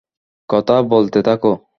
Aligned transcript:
কথা 0.49 0.75
বলতে 0.83 1.19
থাকো। 1.23 1.51